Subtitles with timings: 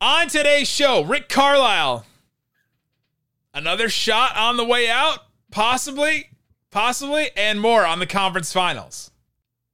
[0.00, 2.06] On today's show, Rick Carlisle.
[3.52, 5.18] Another shot on the way out,
[5.50, 6.30] possibly,
[6.70, 9.10] possibly, and more on the conference finals.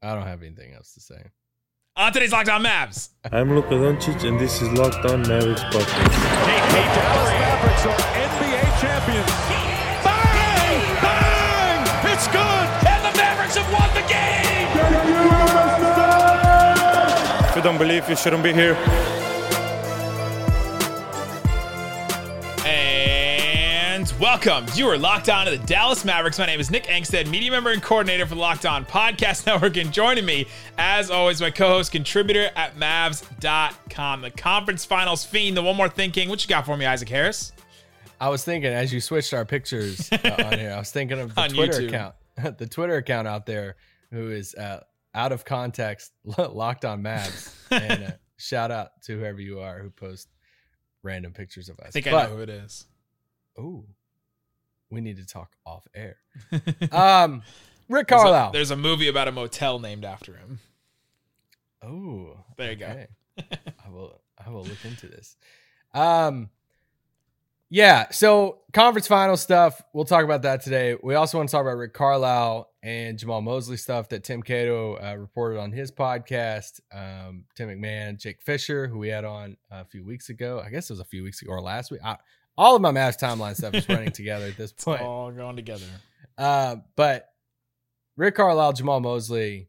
[0.00, 1.26] I don't have anything else to say.
[1.96, 3.10] On today's Locked On Mavs.
[3.30, 6.14] I'm Luka Doncic, and this is Locked On Mavericks podcast.
[6.46, 9.30] Hey, hey, Dallas Mavericks are NBA champions.
[10.08, 10.80] Bang!
[11.04, 12.14] Bang!
[12.14, 12.66] It's good!
[12.88, 14.68] And the Mavericks have won the game!
[17.50, 18.74] If you don't believe, you shouldn't be here.
[24.20, 24.66] Welcome.
[24.76, 26.38] You are locked on to the Dallas Mavericks.
[26.38, 29.76] My name is Nick Angstadt, media member and coordinator for the Locked On Podcast Network.
[29.76, 30.46] And joining me,
[30.78, 35.88] as always, my co host, contributor at Mavs.com, the conference finals fiend, the one more
[35.88, 36.28] thinking.
[36.28, 37.52] What you got for me, Isaac Harris?
[38.20, 41.34] I was thinking as you switched our pictures uh, on here, I was thinking of
[41.34, 41.88] the Twitter YouTube.
[41.88, 42.14] account,
[42.58, 43.74] the Twitter account out there
[44.12, 44.80] who is uh,
[45.16, 47.52] out of context, locked on Mavs.
[47.72, 50.28] and uh, shout out to whoever you are who posts
[51.02, 51.88] random pictures of us.
[51.88, 52.86] I think I know who it is.
[53.58, 53.84] Ooh,
[54.94, 56.16] we need to talk off air.
[56.92, 57.42] Um,
[57.88, 58.52] Rick There's a- Carlisle.
[58.52, 60.58] There's a movie about a motel named after him.
[61.82, 63.04] Oh, There you go.
[63.38, 64.20] I will.
[64.44, 65.36] I will look into this.
[65.92, 66.48] Um,
[67.70, 68.06] yeah.
[68.10, 69.82] So conference final stuff.
[69.92, 70.96] We'll talk about that today.
[71.02, 74.94] We also want to talk about Rick Carlisle and Jamahl Mosley stuff that Tim Cato
[74.96, 76.80] uh, reported on his podcast.
[76.92, 80.62] Um, Tim McMahon, Jake Fisher, who we had on a few weeks ago.
[80.64, 82.00] I guess it was a few weeks ago or last week.
[82.04, 82.16] I,
[82.56, 85.02] all of my Mavs timeline stuff is running together at this It's point.
[85.02, 85.86] all going together.
[86.38, 87.28] Uh, but
[88.16, 89.68] Rick Carlisle, Jamahl Mosley,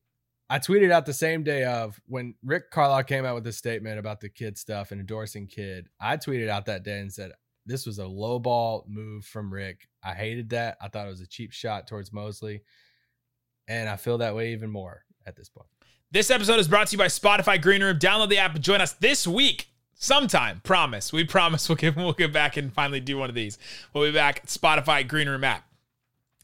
[0.49, 3.97] I tweeted out the same day of when Rick Carlisle came out with this statement
[3.97, 5.87] about the Kidd stuff and endorsing Kidd.
[5.99, 7.31] I tweeted out that day and said
[7.65, 9.87] this was a low ball move from Rick.
[10.03, 10.77] I hated that.
[10.79, 12.61] I thought it was a cheap shot towards Mosley,
[13.67, 15.67] and I feel that way even more at this point.
[16.11, 17.97] This episode is brought to you by Spotify Green Room.
[17.97, 19.67] Download the app and join us this week.
[19.97, 21.13] Sometime, promise.
[21.13, 23.57] We promise we'll get we'll get back and finally do one of these.
[23.93, 25.65] We'll be back Spotify Green Room app.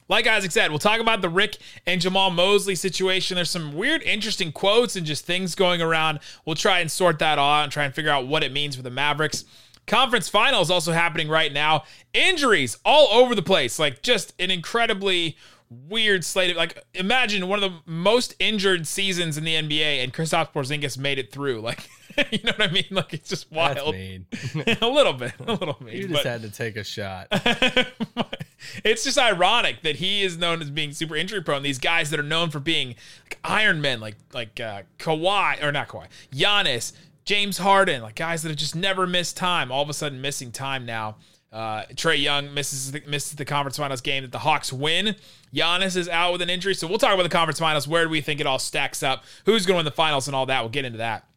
[0.07, 3.35] Like Isaac said, we'll talk about the Rick and Jamahl Mosley situation.
[3.35, 6.19] There's some weird, interesting quotes and just things going around.
[6.45, 8.75] We'll try and sort that all out and try and figure out what it means
[8.75, 9.45] for the Mavericks.
[9.87, 11.85] Conference finals also happening right now.
[12.13, 13.79] Injuries all over the place.
[13.79, 15.37] Like just an incredibly
[15.71, 16.51] weird slate.
[16.51, 20.97] Of, like imagine one of the most injured seasons in the NBA, and Kristaps Porzingis
[20.97, 21.61] made it through.
[22.17, 22.83] Like you know what I mean?
[22.91, 23.95] Like it's just wild.
[23.95, 25.95] a little bit, a little mean.
[25.95, 27.27] you but- just had to take a shot.
[28.83, 31.63] it's just ironic that he is known as being super injury prone.
[31.63, 35.71] These guys that are known for being like Iron Men, like like uh, Kawhi or
[35.71, 36.91] not Kawhi, Giannis,
[37.23, 39.71] James Harden, like guys that have just never missed time.
[39.71, 41.15] All of a sudden, missing time now.
[41.51, 45.15] Uh, Trae Young misses the, misses the conference finals game that the Hawks win.
[45.53, 47.87] Giannis is out with an injury, so we'll talk about the conference finals.
[47.87, 49.25] Where do we think it all stacks up?
[49.45, 50.61] Who's going to win the finals and all that?
[50.61, 51.27] We'll get into that.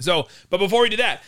[0.00, 1.22] So, but before we do that,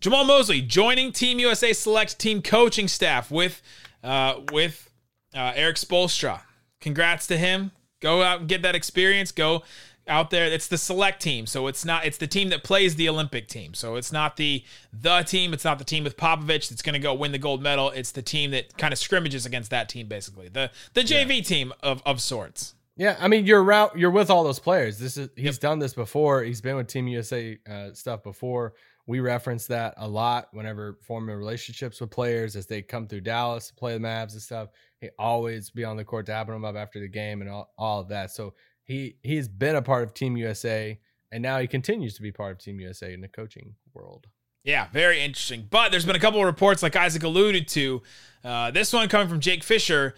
[0.00, 3.60] Jamahl Mosley joining Team USA Select team coaching staff with
[4.02, 4.88] uh, with
[5.34, 6.40] uh, Erik Spoelstra.
[6.80, 7.72] Congrats to him.
[8.00, 9.32] Go out and get that experience.
[9.32, 9.64] Go
[10.08, 10.46] out there.
[10.46, 12.04] It's the select team, so it's not.
[12.04, 13.74] It's the team that plays the Olympic team.
[13.74, 15.52] So it's not the the team.
[15.52, 17.90] It's not the team with Popovich that's going to go win the gold medal.
[17.90, 21.72] It's the team that kind of scrimmages against that team, basically the the JV team
[21.82, 22.74] of of sorts.
[22.96, 24.98] Yeah, I mean you're around, you're with all those players.
[24.98, 26.42] This is he's done this before.
[26.42, 28.74] He's been with Team USA uh, stuff before.
[29.06, 33.68] We reference that a lot whenever forming relationships with players as they come through Dallas,
[33.68, 34.68] to play the Mavs and stuff.
[35.00, 38.00] He always be on the court dapping them up after the game and all, all
[38.00, 38.32] of that.
[38.32, 38.52] So
[38.88, 40.98] he he's been a part of Team USA
[41.30, 44.26] and now he continues to be part of Team USA in the coaching world.
[44.64, 45.66] Yeah, very interesting.
[45.70, 48.02] But there's been a couple of reports, like Isaac alluded to.
[48.42, 50.14] Uh, this one coming from Jake Fisher.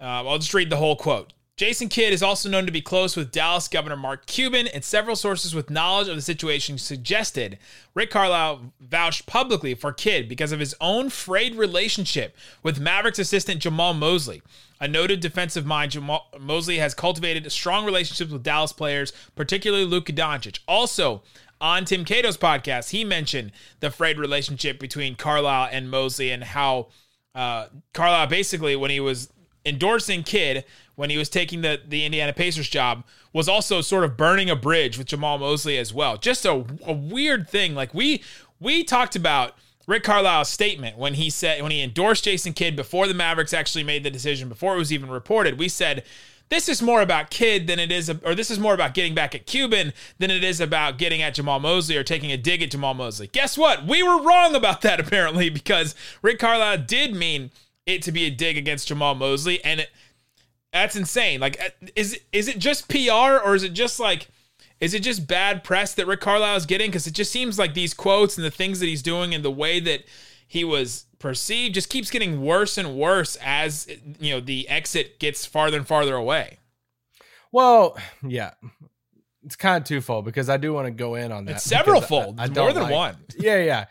[0.00, 1.32] Uh, I'll just read the whole quote.
[1.56, 5.14] Jason Kidd is also known to be close with Dallas Governor Mark Cuban, and several
[5.14, 7.58] sources with knowledge of the situation suggested
[7.94, 13.62] Rick Carlisle vouched publicly for Kidd because of his own frayed relationship with Mavericks assistant
[13.62, 14.42] Jamahl Mosley.
[14.80, 20.12] A noted defensive mind, Jamahl Mosley has cultivated strong relationships with Dallas players, particularly Luka
[20.12, 20.58] Doncic.
[20.66, 21.22] Also,
[21.60, 26.88] on Tim Cato's podcast, he mentioned the frayed relationship between Carlisle and Mosley and how
[27.32, 29.28] uh, Carlisle basically, when he was
[29.64, 30.64] endorsing Kidd,
[30.96, 34.56] when he was taking the, the Indiana Pacers job, was also sort of burning a
[34.56, 36.16] bridge with Jamahl Mosley as well.
[36.16, 37.74] Just a, a weird thing.
[37.74, 38.22] Like we
[38.60, 39.54] we talked about
[39.86, 43.84] Rick Carlisle's statement when he said when he endorsed Jason Kidd before the Mavericks actually
[43.84, 45.58] made the decision, before it was even reported.
[45.58, 46.04] We said
[46.50, 49.34] this is more about Kidd than it is, or this is more about getting back
[49.34, 52.70] at Cuban than it is about getting at Jamahl Mosley or taking a dig at
[52.70, 53.26] Jamahl Mosley.
[53.28, 53.86] Guess what?
[53.86, 57.50] We were wrong about that apparently because Rick Carlisle did mean
[57.86, 59.90] it to be a dig against Jamahl Mosley, and it,
[60.74, 61.40] that's insane.
[61.40, 64.28] Like, uh, is is it just PR or is it just like?
[64.80, 66.90] Is it just bad press that Rick Carlisle is getting?
[66.90, 69.50] Because it just seems like these quotes and the things that he's doing and the
[69.50, 70.04] way that
[70.46, 73.86] he was perceived just keeps getting worse and worse as
[74.20, 76.58] you know the exit gets farther and farther away.
[77.52, 77.96] Well,
[78.26, 78.54] yeah,
[79.44, 81.52] it's kind of twofold because I do want to go in on that.
[81.52, 83.16] It's several fold, I- I more than like- one.
[83.38, 83.84] Yeah, yeah.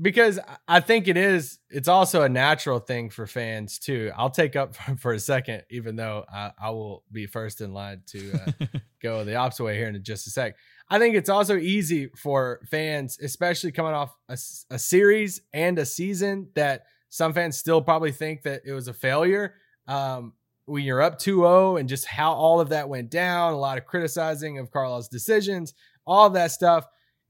[0.00, 1.60] Because I think it is.
[1.70, 4.10] It's also a natural thing for fans too.
[4.16, 7.72] I'll take up for, for a second, even though I, I will be first in
[7.72, 8.66] line to uh,
[9.02, 10.56] go the opposite way here in just a sec.
[10.90, 16.48] I think it's also easy for fans, especially coming off a series and a season
[16.54, 19.54] that some fans still probably think that it was a failure.
[19.86, 20.34] Um,
[20.66, 23.84] when you're up 2-0 and just how all of that went down, a lot of
[23.84, 25.74] criticizing of Carlisle's decisions,
[26.06, 26.86] all of that stuff.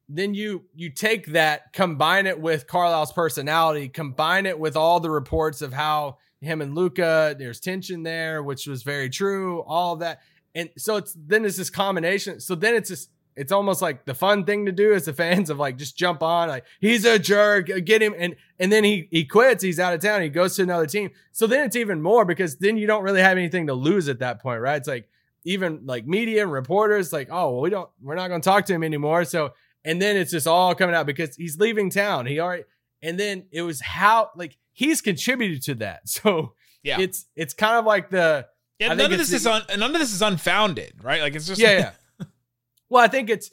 [0.08, 5.10] Then you you take that, combine it with Carlisle's personality, combine it with all the
[5.10, 10.00] reports of how him and Luka, there's tension there, which was very true, all of
[10.00, 10.20] that.
[10.54, 12.40] And so it's then it's this combination.
[12.40, 15.50] So then it's just it's almost like the fun thing to do as the fans
[15.50, 18.84] of like just jump on like he's a jerk uh, get him and and then
[18.84, 21.76] he he quits he's out of town he goes to another team so then it's
[21.76, 24.76] even more because then you don't really have anything to lose at that point right
[24.76, 25.08] it's like
[25.44, 28.64] even like media and reporters like oh well we don't we're not going to talk
[28.64, 29.52] to him anymore so
[29.84, 32.64] and then it's just all coming out because he's leaving town he already
[33.02, 37.76] and then it was how like he's contributed to that so Yeah, it's it's kind
[37.78, 38.46] of like the
[38.78, 38.90] yeah.
[38.92, 41.20] I None of this is the- un, none of this is unfounded, right?
[41.20, 42.26] Like it's just yeah, yeah.
[42.88, 43.50] well, I think it's.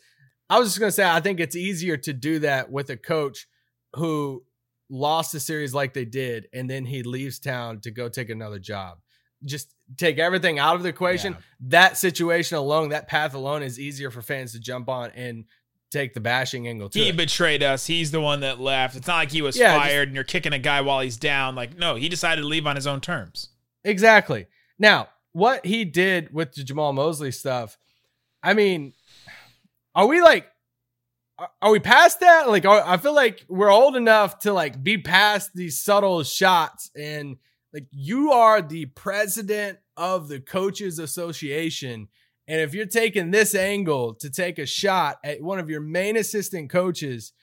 [0.50, 3.48] I was just gonna say, I think it's easier to do that with a coach
[3.96, 4.44] who
[4.90, 8.58] lost a series like they did, and then he leaves town to go take another
[8.60, 8.98] job.
[9.46, 11.34] Just take everything out of the equation.
[11.34, 11.40] Yeah.
[11.70, 15.46] That situation alone, that path alone, is easier for fans to jump on and
[15.92, 17.18] take the bashing angle to he it.
[17.18, 17.86] betrayed us.
[17.86, 18.96] He's the one that left.
[18.96, 21.18] It's not like he was Yeah, just- fired and you're kicking a guy while he's
[21.18, 21.54] down.
[21.56, 23.50] Like no, he decided to leave on his own terms.
[23.84, 24.48] Exactly.
[24.80, 27.78] Now, what he did with the Jamahl Mosley stuff,
[28.44, 28.94] I mean,
[29.94, 30.48] are we like,
[31.38, 32.50] are- are we past that?
[32.50, 36.90] Like, are, I feel like we're old enough to like be past these subtle shots.
[36.96, 37.38] And
[37.74, 42.08] like, you are the president of the Coaches Association.
[42.48, 46.18] And if you're taking this angle to take a shot at one of your main
[46.18, 47.34] assistant coaches,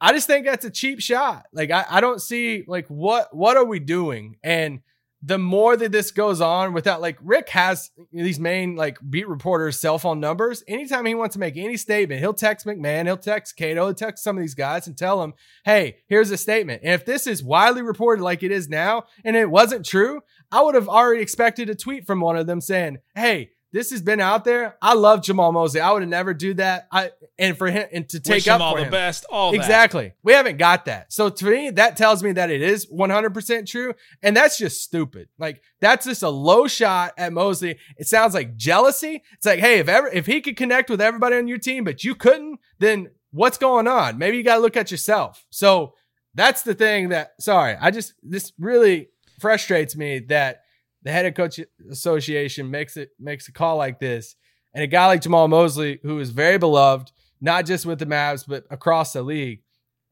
[0.00, 1.46] I just think that's a cheap shot.
[1.52, 4.36] Like I, I don't see like what what are we doing?
[4.42, 4.80] And
[5.26, 9.80] the more that this goes on without like Rick has these main like beat reporters
[9.80, 10.62] cell phone numbers.
[10.68, 14.22] Anytime he wants to make any statement, he'll text McMahon, he'll text Cato, he'll text
[14.22, 15.32] some of these guys and tell them,
[15.64, 16.82] hey, here's a statement.
[16.84, 20.20] And if this is widely reported like it is now and it wasn't true,
[20.52, 24.00] I would have already expected a tweet from one of them saying, hey, this has
[24.00, 24.76] been out there.
[24.80, 25.80] I love Jamahl Mosley.
[25.80, 26.86] I would have never do that.
[26.92, 27.10] I
[27.40, 29.26] and for him and to take Wish up him all the best.
[29.28, 29.56] All that.
[29.56, 30.12] Exactly.
[30.22, 31.12] We haven't got that.
[31.12, 33.94] So to me, that tells me that it is 100% true.
[34.22, 35.28] And that's just stupid.
[35.40, 37.76] Like, that's just a low shot at Mosley.
[37.96, 39.24] It sounds like jealousy.
[39.32, 42.04] It's like, hey, if ever, if he could connect with everybody on your team, but
[42.04, 44.18] you couldn't, then what's going on?
[44.18, 45.44] Maybe you got to look at yourself.
[45.50, 45.94] So
[46.32, 49.08] that's the thing that, sorry, I just, this really
[49.40, 50.60] frustrates me that
[51.04, 51.60] the head of coach
[51.90, 54.34] association makes it, makes a call like this.
[54.72, 58.44] And a guy like Jamahl Mosley, who is very beloved, not just with the Mavs,
[58.46, 59.62] but across the league.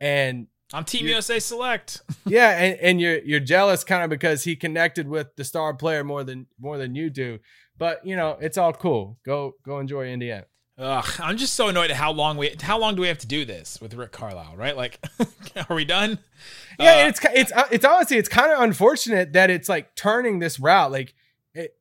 [0.01, 2.03] And I'm Team USA Select.
[2.27, 6.05] yeah, and, and you're you're jealous kind of because he connected with the star player
[6.05, 7.41] more than more than you do.
[7.77, 9.19] But you know, it's all cool.
[9.25, 10.47] Go go enjoy Indiana.
[10.79, 13.27] Ugh, I'm just so annoyed at how long we how long do we have to
[13.27, 14.77] do this with Rick Carlisle, right?
[14.77, 14.99] Like,
[15.69, 16.19] are we done?
[16.81, 20.39] Yeah, Uh, it's it's uh, it's honestly it's kind of unfortunate that it's like turning
[20.39, 20.91] this route.
[20.91, 21.15] Like
[21.55, 21.77] it,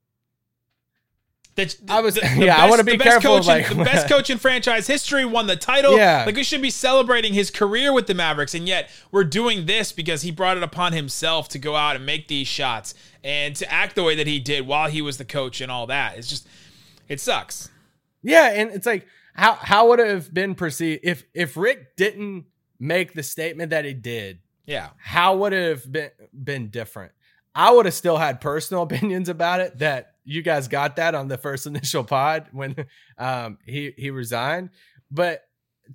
[1.54, 4.08] that- I was- the- yeah, I wanna be the best careful coach in- the best
[4.10, 5.96] coach in franchise history won the title.
[5.96, 6.24] Yeah.
[6.26, 9.90] like we should be celebrating his career with the Mavericks, and yet we're doing this
[9.90, 13.72] because he brought it upon himself to go out and make these shots and to
[13.72, 16.18] act the way that he did while he was the coach and all that.
[16.18, 16.46] It's just,
[17.08, 17.70] it sucks.
[18.22, 22.46] Yeah, and it's like how how would it have been perceived if if Rick didn't
[22.78, 24.40] make the statement that he did?
[24.66, 27.12] Yeah, how would it have been been different?
[27.54, 29.78] I would have still had personal opinions about it.
[29.78, 32.76] That you guys got that on the first initial pod when
[33.18, 34.70] um, he he resigned.
[35.10, 35.42] But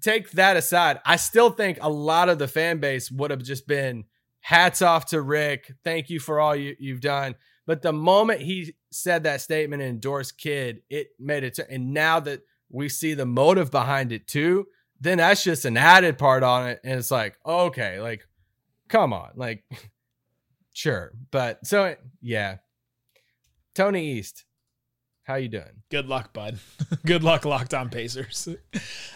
[0.01, 3.67] take that aside, I still think a lot of the fan base would have just
[3.67, 4.05] been
[4.41, 5.73] hats off to Rick.
[5.83, 7.35] Thank you for all you, you've done.
[7.67, 11.59] But the moment he said that statement and endorsed Kidd, it made it.
[11.69, 14.65] And now that we see the motive behind it too,
[14.99, 16.79] then that's just an added part on it.
[16.83, 18.25] And it's like, okay, like
[18.87, 19.63] come on like
[20.73, 22.57] sure but so yeah
[23.75, 24.45] tony east
[25.27, 25.83] How you doing?
[25.91, 26.57] Good luck, bud.
[27.05, 28.47] good luck, locked on Pacers.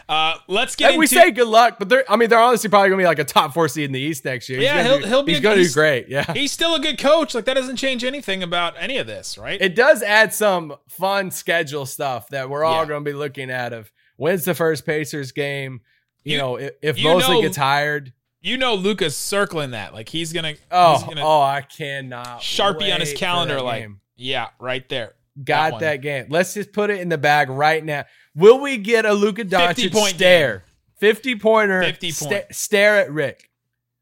[0.09, 2.89] Uh, let's get Hey, we say good luck, but they're I mean they're honestly probably
[2.89, 4.59] gonna be like a top four seed in the East next year.
[4.59, 6.09] He's Yeah, he'll- do- he'll be he's a- gonna do great.
[6.09, 6.31] Yeah.
[6.33, 7.33] He's still a good coach.
[7.33, 9.59] Like that doesn't change anything about any of this, right?
[9.61, 12.89] It does add some fun schedule stuff that we're all Yeah.
[12.89, 15.79] gonna be looking at of when's the first Pacers game.
[16.25, 18.11] You, You- know, if, if you Mosley know- gets hired.
[18.41, 19.93] you know, Luka's circling that.
[19.93, 23.61] Like he's gonna, Oh, he's gonna oh, I cannot sharpie on his calendar.
[23.61, 23.87] Like,
[24.17, 25.13] yeah, right there.
[25.43, 25.81] Got one.
[25.81, 26.27] that, game.
[26.29, 28.05] Let's just put it in the bag right now.
[28.35, 30.63] Will we get a Luka 50 Doncic point stare?
[30.99, 32.45] 50 pointer 50 sta- point.
[32.51, 33.49] stare at Rick.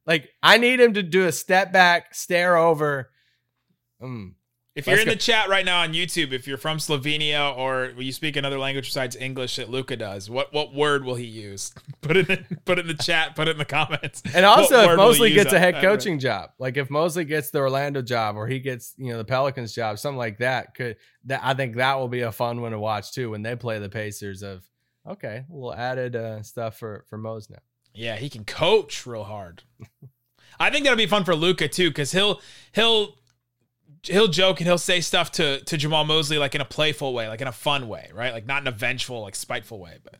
[0.05, 3.09] Like I need him to do a step back, stare over.
[4.01, 4.33] Mm.
[4.79, 5.13] If you're Let's in go.
[5.15, 8.85] the chat right now on YouTube, if you're from Slovenia or you speak another language
[8.85, 11.73] besides English that Luka does, what what word will he use?
[12.01, 13.35] Put it in, put it in the chat.
[13.35, 14.23] Put it in the comments.
[14.33, 17.25] And also, if word will he Mosley gets a head coaching job, like if Mosley
[17.25, 20.75] gets the Orlando job or he gets you know the Pelicans job, something like that
[20.75, 20.95] could
[21.25, 23.79] that I think that will be a fun one to watch too when they play
[23.79, 24.43] the Pacers.
[24.43, 24.63] Of
[25.05, 27.59] okay, a little added uh, stuff for for Mose now.
[27.93, 29.63] Yeah, he can coach real hard.
[30.59, 32.41] I think that'll be fun for Luka too, because he'll
[32.73, 33.17] he'll
[34.03, 37.27] he'll joke and he'll say stuff to to Jamahl Mosley like in a playful way,
[37.27, 38.33] like in a fun way, right?
[38.33, 39.97] Like not in a vengeful, like spiteful way.
[40.03, 40.15] But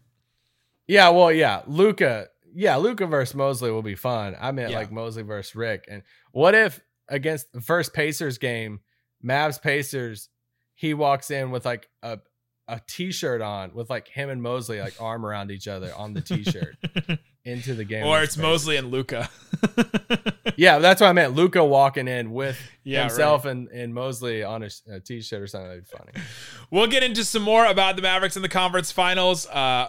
[0.88, 2.28] Yeah, well, yeah, Luka.
[2.54, 4.36] Yeah, Luka versus Mosley will be fun.
[4.40, 4.78] I meant Yeah.
[4.80, 5.86] like Mosley versus Rick.
[5.90, 8.80] And what if against the first Pacers game,
[9.24, 10.30] Mavs Pacers,
[10.74, 12.20] he walks in with like a
[12.68, 16.22] a t-shirt on with like him and Mosley like arm around each other on the
[16.22, 16.76] t-shirt
[17.46, 18.06] into the game.
[18.06, 18.44] or it's Pacers.
[18.44, 19.30] Mosley and Luka.
[20.58, 21.36] Yeah, that's what I meant.
[21.36, 25.70] Luka walking in with Yeah, himself and, and Mosley on a, a t-shirt or something.
[25.70, 26.12] That'd be funny.
[26.70, 29.48] We'll get into some more about the Mavericks in the conference finals.
[29.48, 29.88] Uh,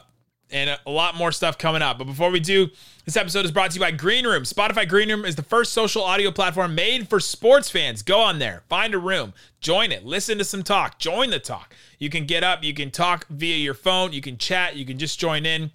[0.52, 1.98] and a lot more stuff coming up.
[1.98, 2.68] But before we do,
[3.04, 4.42] this episode is brought to you by Green Room.
[4.42, 8.02] Spotify Green Room is the first social audio platform made for sports fans.
[8.02, 11.74] Go on there, find a room, join it, listen to some talk, join the talk.
[12.00, 14.98] You can get up, you can talk via your phone, you can chat, you can
[14.98, 15.70] just join in.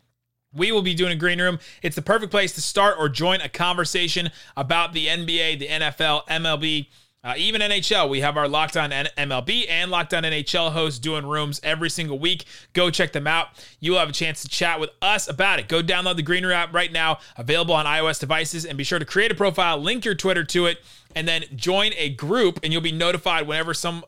[0.56, 1.60] We will be doing a green room.
[1.82, 6.26] It's the perfect place to start or join a conversation about the NBA, the NFL,
[6.28, 6.88] MLB,
[7.26, 8.08] uh, even NHL.
[8.08, 12.20] We have our Locked On MLB and Locked On NHL hosts doing rooms every single
[12.20, 12.46] week.
[12.74, 13.48] Go check them out.
[13.80, 15.68] You will have a chance to chat with us about it.
[15.68, 19.00] Go download the Green Room app right now, available on iOS devices, and be sure
[19.00, 20.78] to create a profile, link your Twitter to it,
[21.16, 24.06] and then join a group, and you'll be notified whenever some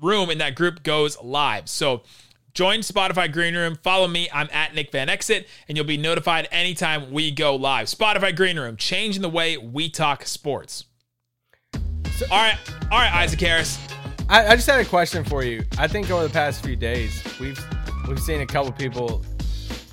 [0.00, 1.68] room in that group goes live.
[1.68, 2.02] So
[2.58, 3.78] join Spotify Green Room.
[3.84, 4.28] Follow me.
[4.32, 7.86] I'm at Nick Van Exit, and you'll be notified anytime we go live.
[7.86, 10.86] Spotify Green Room, changing the way we talk sports.
[11.72, 11.80] all
[12.32, 12.58] right,
[12.90, 13.78] all right, Isaac Harris.
[14.28, 15.62] I, I just had a question for you.
[15.78, 17.64] I think over the past few days, we've
[18.08, 19.24] we've seen a couple people,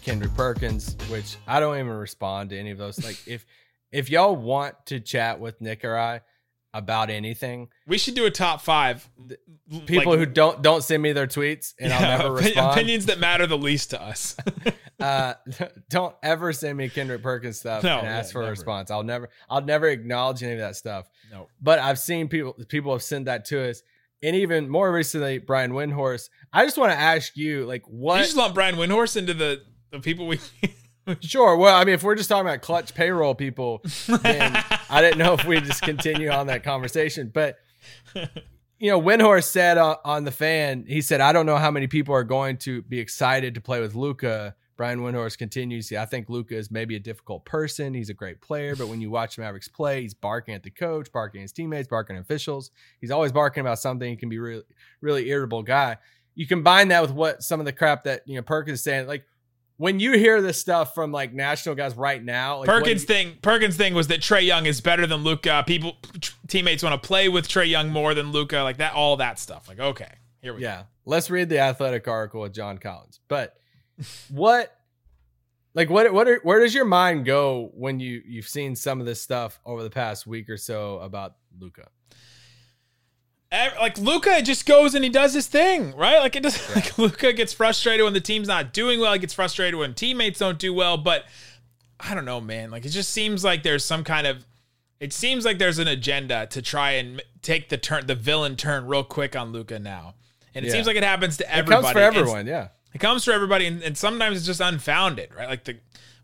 [0.01, 3.03] Kendrick Perkins, which I don't even respond to any of those.
[3.05, 3.45] Like if
[3.91, 6.21] if y'all want to chat with Nick or I
[6.75, 9.09] about anything, We should do a top five.
[9.87, 12.71] people like, who don't don't send me their tweets and yeah, I'll never respond.
[12.71, 14.35] opinions that matter the least to us.
[14.99, 15.35] uh,
[15.89, 18.91] don't ever send me Kendrick Perkins stuff No, and ask yeah, for a response.
[18.91, 21.07] I'll never I'll never acknowledge any of that stuff.
[21.31, 21.47] no.
[21.61, 23.81] But I've seen people people have sent that to us.
[24.23, 26.29] And even more recently, Brian Windhorst.
[26.51, 28.17] I just want to ask you, like, what?
[28.17, 30.39] You just lump Brian Windhorst into the, the people we.
[31.21, 31.55] Sure.
[31.55, 35.33] Well, I mean, if we're just talking about Klutch payroll people, then I didn't know
[35.33, 37.31] if we'd just continue on that conversation.
[37.33, 37.57] But
[38.79, 41.87] you know, Windhorst said on, on the fan, he said, "I don't know how many
[41.87, 46.27] people are going to be excited to play with Luka." Brian Windhorst continues, "I think
[46.27, 47.93] Luka is maybe a difficult person.
[47.93, 51.11] He's a great player, but when you watch Mavericks play, he's barking at the coach,
[51.11, 52.71] barking at his teammates, barking at officials.
[52.99, 54.09] He's always barking about something.
[54.09, 54.63] He can be really,
[55.01, 55.97] really irritable guy."
[56.37, 59.07] You combine that with what some of the crap that you know Perkins is saying,
[59.07, 59.23] like
[59.77, 63.37] when you hear this stuff from like national guys right now, like Perkins you- thing.
[63.41, 65.63] Perkins thing was that Trae Young is better than Luka.
[65.67, 68.57] People, t- teammates want to play with Trae Young more than Luka.
[68.59, 69.67] Like that, all that stuff.
[69.67, 70.65] Like okay, here we go.
[70.67, 73.19] yeah, let's read the athletic article with John Collins.
[73.27, 73.55] But
[74.29, 74.73] what,
[75.73, 79.05] like, what, what, are, where does your mind go when you you've seen some of
[79.05, 81.87] this stuff over the past week or so about Luka?
[83.79, 86.19] Like Luka just goes and he does his thing, right?
[86.19, 86.59] Like it does.
[86.75, 89.13] Like Luka gets frustrated when the team's not doing well.
[89.13, 90.97] He gets frustrated when teammates don't do well.
[90.97, 91.25] But
[91.99, 92.71] I don't know, man.
[92.71, 94.45] Like it just seems like there's some kind of.
[94.99, 98.87] It seems like there's an agenda to try and take the turn, the villain turn,
[98.87, 100.15] real quick on Luka now,
[100.55, 100.73] and it Yeah.
[100.73, 101.81] seems like it happens to It everybody.
[101.83, 102.67] comes for It's- everyone, yeah.
[102.93, 105.49] It comes for everybody, and, and sometimes it's just unfounded, right?
[105.49, 105.75] Like the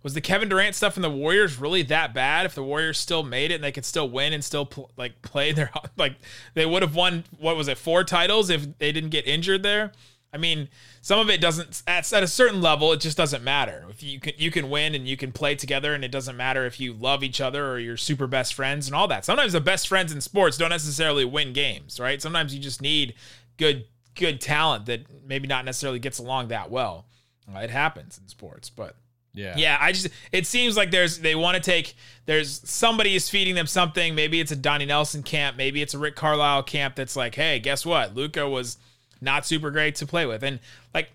[0.04, 2.46] was the Kevin Durant stuff in the Warriors really that bad?
[2.46, 5.22] If the Warriors still made it and they could still win and still pl- like
[5.22, 6.16] play their like
[6.54, 9.92] they would have won what was it four titles if they didn't get injured there.
[10.34, 10.70] I mean,
[11.02, 12.94] some of it doesn't at, at a certain level.
[12.94, 13.86] It just doesn't matter.
[13.90, 16.66] If you can you can win and you can play together, and it doesn't matter
[16.66, 19.26] if you love each other or you're super best friends and all that.
[19.26, 22.22] Sometimes the best friends in sports don't necessarily win games, right?
[22.22, 23.14] Sometimes you just need
[23.58, 27.06] good good talent that maybe not necessarily gets along that well.
[27.54, 28.96] Uh, it happens in sports, but
[29.34, 29.54] Yeah.
[29.56, 31.96] yeah, I just it seems like there's they want to take
[32.26, 34.14] there's somebody is feeding them something.
[34.14, 37.60] Maybe it's a Donnie Nelson camp, maybe it's a Rick Carlisle camp that's like, hey,
[37.60, 38.14] guess what?
[38.14, 38.78] Luka was
[39.22, 40.60] not super great to play with, and
[40.94, 41.12] like,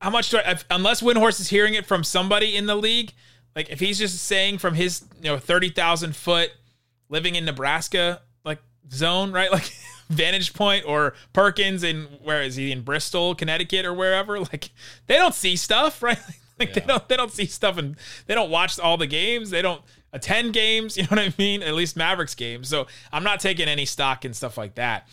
[0.00, 0.58] how much do I?
[0.70, 3.12] Unless Windhorst is hearing it from somebody in the league,
[3.54, 6.50] like if he's just saying from his you know thirty thousand foot
[7.08, 8.58] living in Nebraska like
[8.92, 9.50] zone, right?
[9.56, 9.72] Like
[10.08, 14.38] vantage point or Perkins in where is he in Bristol, Connecticut or wherever?
[14.38, 14.70] Like
[15.06, 16.18] they don't see stuff, right?
[16.18, 16.86] Like they Yeah.
[16.86, 17.96] don't they don't see stuff and
[18.26, 19.50] they don't watch all the games.
[19.50, 19.82] They don't
[20.12, 21.62] attend games, you know what I mean?
[21.62, 22.68] At least Mavericks games.
[22.68, 25.06] So I'm not taking any stock in stuff like that.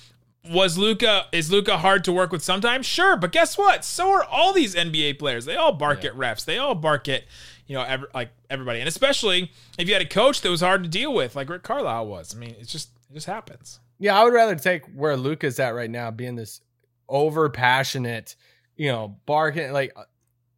[0.51, 2.85] Was Luka is Luka hard to work with sometimes?
[2.85, 3.85] Sure, but guess what?
[3.85, 5.45] So are all these NBA players.
[5.45, 6.09] They all bark Yeah.
[6.11, 6.43] at refs.
[6.43, 7.23] They all bark at
[7.65, 10.83] you know every, like everybody, and especially if you had a coach that was hard
[10.83, 12.35] to deal with, like Rick Carlisle was.
[12.35, 13.79] I mean, it's just it just happens.
[13.99, 16.59] Yeah, I would rather take where Luka's at right now, being this
[17.07, 18.35] over passionate,
[18.75, 19.95] you know, barking like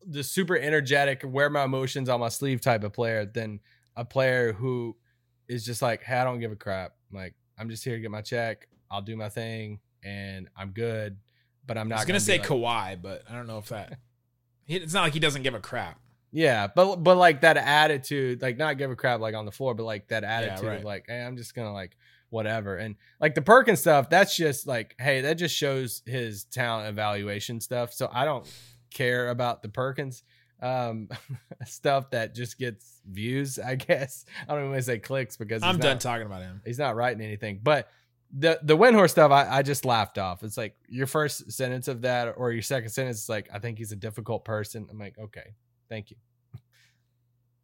[0.08, 3.60] the super energetic, wear my emotions on my sleeve type of player than
[3.96, 4.96] a player who
[5.48, 6.94] is just like, hey, I don't give a crap.
[7.12, 8.68] Like, I'm just here to get my check.
[8.92, 11.18] I'll do my thing and I'm good.
[11.66, 13.98] But I'm I not was gonna, say like- Kawhi, but I don't know if that.
[14.68, 16.00] It's not like he doesn't give a crap.
[16.32, 19.74] Yeah, but but like that attitude, like not give a crap like on the floor,
[19.74, 20.80] but like that attitude right.
[20.80, 21.96] of like, hey, I'm just gonna like
[22.30, 22.76] whatever.
[22.76, 27.62] And like the Perkins stuff, that's just like, hey, that just shows his talent evaluation
[27.62, 27.94] stuff.
[27.94, 28.46] So I don't
[28.96, 30.24] care about the Perkins
[30.62, 31.10] um
[31.66, 34.26] stuff that just gets views, I guess.
[34.48, 36.62] I don't even want to say clicks because I'm done talking about him.
[36.66, 37.60] he's not writing anything.
[37.62, 37.90] But
[38.38, 40.44] the the Windhorst stuff, I, I just laughed off.
[40.44, 43.78] It's like your first sentence of that, or your second sentence is like, I think
[43.78, 44.88] he's a difficult person.
[44.90, 45.54] I'm like, okay,
[45.90, 46.18] thank you.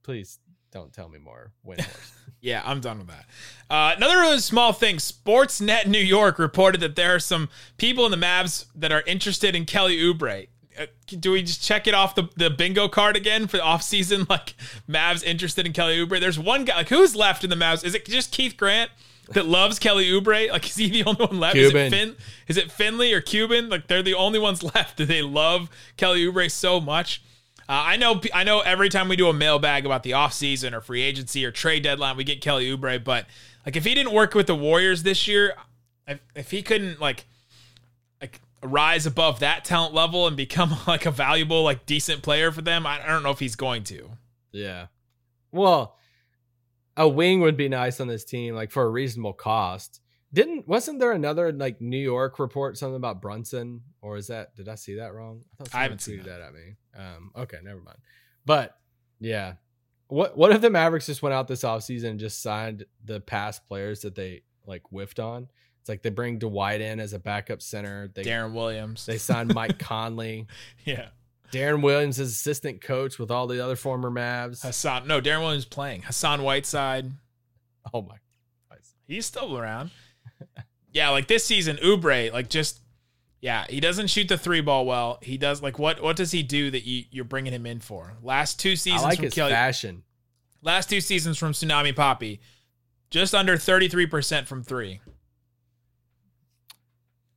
[0.03, 0.39] Please
[0.71, 1.51] don't tell me more.
[1.65, 2.11] Windhorst.
[2.41, 3.25] Yeah, I'm done with that.
[3.69, 8.11] Uh, another really small thing Sportsnet New York reported that there are some people in
[8.11, 10.47] the Mavs that are interested in Kelly Oubre.
[10.79, 14.25] Uh, do we just check it off the, the bingo card again for the offseason?
[14.29, 14.55] Like,
[14.89, 16.19] Mavs interested in Kelly Oubre?
[16.19, 16.77] There's one guy.
[16.77, 17.83] Like, who's left in the Mavs?
[17.83, 18.91] Is it just Keith Grant
[19.33, 20.49] that loves Kelly Oubre?
[20.49, 21.55] Like, is he the only one left?
[21.55, 21.87] Cuban.
[21.87, 22.15] Is it, Fin-
[22.47, 23.69] is it Finley or Cuban?
[23.69, 27.21] Like, they're the only ones left that they love Kelly Oubre so much.
[27.71, 30.81] Uh, I know I know every time we do a mailbag about the offseason or
[30.81, 33.27] free agency or trade deadline, we get Kelly Oubre, but
[33.65, 35.53] like if he didn't work with the Warriors this year,
[36.05, 37.25] if, if he couldn't like like
[38.63, 42.85] rise above that talent level and become like a valuable, like decent player for them,
[42.85, 44.11] I, I don't know if he's going to.
[44.51, 44.87] yeah.
[45.51, 45.97] Well,
[46.95, 50.01] a wing would be nice on this team, like for a reasonable cost.
[50.33, 54.69] Didn't wasn't there another like New York report something about Brunson, or is that did
[54.69, 55.43] I see that wrong?
[55.59, 56.75] I, I haven't someone seen tweeted that at me.
[56.97, 57.97] Um, okay, never mind.
[58.45, 58.77] But
[59.19, 59.55] yeah,
[60.07, 63.67] what what if the Mavericks just went out this offseason and just signed the past
[63.67, 65.49] players that they like whiffed on?
[65.81, 68.09] It's like they bring Dwight in as a backup center.
[68.13, 69.05] They Deron Williams.
[69.05, 70.47] they signed Mike Conley,
[70.85, 71.07] yeah.
[71.51, 74.61] Deron Williams is assistant coach with all the other former Mavs.
[74.61, 75.07] Hassan.
[75.07, 76.03] No, Deron Williams playing.
[76.03, 77.11] Hassan Whiteside.
[77.93, 78.15] Oh my.
[79.07, 79.91] He's still around.
[80.93, 82.79] yeah, like this season, Oubre, like just
[83.41, 85.17] yeah, he doesn't shoot the three ball well.
[85.21, 88.13] He does like what what does he do that you you're bringing him in for?
[88.23, 90.03] Last two I seasons like from his fashion.
[90.61, 92.39] last two seasons from Tsunami Papi,
[93.09, 95.01] just under 33% from 3.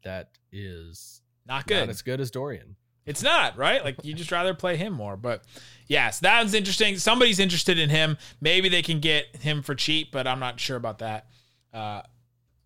[0.04, 1.80] That is Not good.
[1.80, 2.76] not as good as Dorian.
[3.06, 3.84] It's not, right?
[3.84, 5.16] Like you just rather play him more.
[5.16, 5.42] But
[5.88, 6.96] yes, that was interesting.
[6.96, 8.16] Somebody's interested in him.
[8.40, 11.26] Maybe they can get him for cheap, but I'm not sure about that.
[11.72, 12.00] Uh,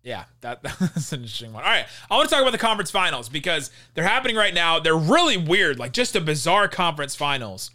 [0.01, 1.63] yeah, that, that's an interesting one.
[1.63, 4.79] All right, I want to talk about the conference finals because they're happening right now.
[4.79, 7.71] They're really weird, like just a bizarre conference finals.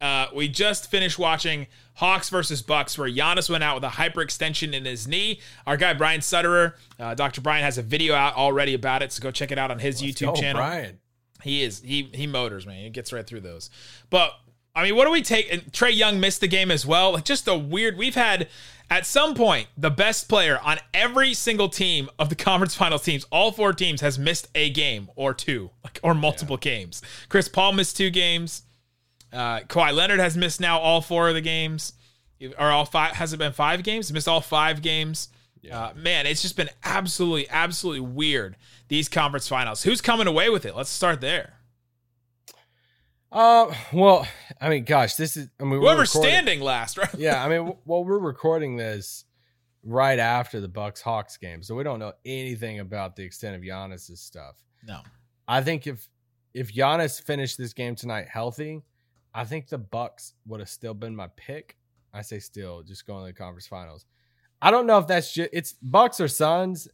[0.00, 1.66] Uh, we just finished watching
[2.00, 5.38] Hawks versus Bucks, where Giannis went out with a hyperextension in his knee.
[5.66, 7.42] Our guy Brian Sutterer, uh, Dr.
[7.42, 10.00] Brian, has a video out already about it, so go check it out on his
[10.00, 10.62] YouTube Go, channel.
[10.62, 10.98] Brian.
[11.42, 11.80] He is.
[11.80, 12.84] He he motors, man.
[12.84, 13.68] He gets right through those.
[14.08, 14.32] But
[14.74, 15.52] I mean, what do we take?
[15.52, 17.12] And Trae Young missed the game as well.
[17.12, 17.98] Like just a weird.
[17.98, 18.48] We've had
[18.88, 23.26] at some point the best player on every single team of the conference finals teams,
[23.30, 27.02] all four teams, has missed a game or two, like or multiple games.
[27.28, 28.62] Chris Paul missed two games.
[29.32, 31.92] Uh, Kawhi Leonard has missed now all four of the games,
[32.58, 33.12] or all five.
[33.12, 34.12] Has it been five games?
[34.12, 35.28] Missed all five games.
[35.70, 38.56] Uh, man, it's just been absolutely, absolutely weird.
[38.88, 39.82] These conference finals.
[39.82, 40.74] Who's coming away with it?
[40.74, 41.54] Let's start there.
[43.32, 44.26] Uh, well,
[44.60, 45.48] I mean, gosh, this is.
[45.60, 47.14] I mean, we're Whoever's standing last, right?
[47.16, 49.24] Yeah, I mean, w- well, we're recording this
[49.84, 53.62] right after the Bucks Hawks game, so we don't know anything about the extent of
[53.62, 54.56] Giannis's stuff.
[54.84, 55.00] No.
[55.46, 56.08] I think if
[56.54, 58.82] if Giannis finished this game tonight healthy,
[59.34, 61.76] I think the Bucks would have still been my pick.
[62.12, 64.04] I say still, just going to the conference finals.
[64.60, 66.88] I don't know if that's just it's Bucks or Suns.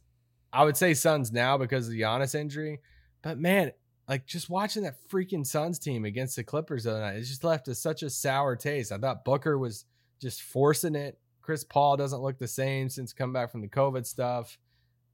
[0.53, 2.79] I would say Suns now because of the Giannis injury,
[3.21, 3.71] But man,
[4.07, 7.43] like just watching that freaking Suns team against the Clippers the other night, it just
[7.43, 8.91] left us such a sour taste.
[8.91, 9.85] I thought Booker was
[10.21, 11.19] just forcing it.
[11.41, 14.57] Chris Paul doesn't look the same since come back from the COVID stuff,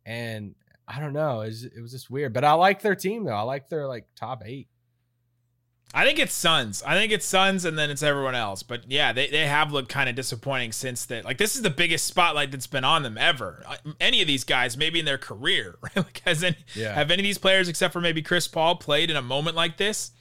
[0.06, 0.56] and
[0.88, 1.42] I don't know.
[1.42, 2.34] It was, it was just weird.
[2.34, 3.34] But I like their team though.
[3.34, 4.68] I like their like top eight.
[5.94, 6.82] I think it's Suns.
[6.84, 8.64] I think it's Suns and then it's everyone else.
[8.64, 11.24] But yeah, they, they have looked kind of disappointing since that.
[11.24, 13.64] Like, this is the biggest spotlight that's been on them ever.
[14.02, 15.76] Any of these guys, maybe in their career.
[15.84, 15.98] Right?
[15.98, 16.94] Like, has any, Yeah.
[16.94, 19.78] have any of these players, except for maybe Chris Paul, played in a moment like
[19.78, 20.12] this?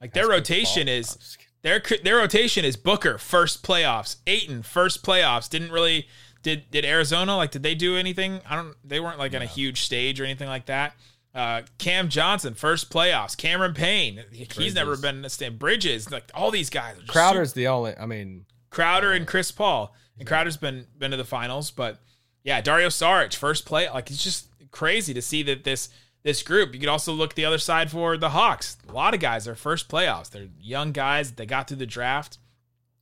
[0.00, 1.12] Like, their That's rotation is.
[1.14, 1.48] I'm just kidding.
[1.62, 5.48] Their their rotation is Booker first playoffs, Ayton first playoffs.
[5.48, 6.08] Didn't really
[6.42, 8.40] did did Arizona like did they do anything?
[8.50, 8.74] I don't.
[8.84, 10.94] They weren't like on a huge stage or anything like that.
[11.34, 13.36] Uh, Cam Johnson first playoffs.
[13.36, 15.58] Cameron Payne he's never been in the stand.
[15.58, 16.96] Bridges like all these guys.
[16.96, 17.96] Are just Crowder's the only.
[17.96, 19.94] I mean, Crowder and Chris Paul.
[20.18, 22.00] And Crowder's been been to the finals, but
[22.44, 23.88] yeah, Dario Saric first play.
[23.88, 25.88] Like it's just crazy to see that this
[26.22, 26.74] this group.
[26.74, 28.76] You could also look the other side for the Hawks.
[28.88, 30.30] A lot of guys are first playoffs.
[30.30, 31.32] They're young guys.
[31.32, 32.38] They got through the draft.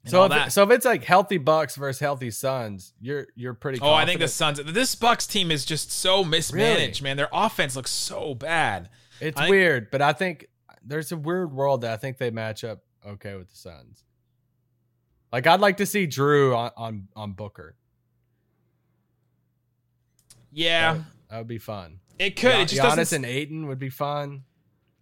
[0.07, 0.53] So if, that.
[0.53, 3.81] so if it's like healthy Bucks versus healthy Suns, you're you're pretty.
[3.83, 4.29] oh, I think the.
[4.29, 4.59] Suns.
[4.65, 7.17] This Bucks team is just so mismanaged, man.
[7.19, 8.89] Their offense looks so bad.
[9.21, 10.47] It's think- weird, but I think
[10.83, 14.05] there's a weird world that I think they match up okay with the Suns.
[15.33, 17.77] Like I'd like to see Jrue on on, on Booker.
[20.53, 22.01] Yeah, That, that would be fun.
[22.19, 22.51] it could.
[22.51, 24.45] Gian- It just Giannis and Ayton would be fun.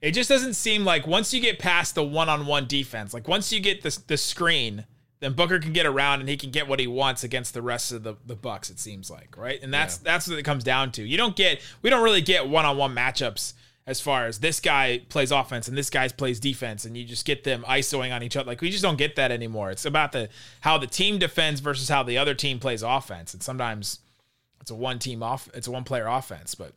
[0.00, 3.58] It just doesn't seem like once you get past the one-on-one defense, like once you
[3.58, 4.86] get the the screen,
[5.20, 7.90] then Booker can get around and he can get what he wants against the rest
[7.90, 8.70] of the, the Bucks.
[8.70, 11.02] It seems like right, and that's that's what it comes down to.
[11.02, 13.54] You don't get we don't really get one-on-one matchups
[13.88, 17.24] as far as this guy plays offense and this guy plays defense, and you just
[17.24, 18.46] get them isoing on each other.
[18.46, 19.72] Like we just don't get that anymore.
[19.72, 20.28] It's about the
[20.60, 23.98] how the team defends versus how the other team plays offense, and sometimes
[24.60, 26.74] it's a one team off, it's a one player offense, but.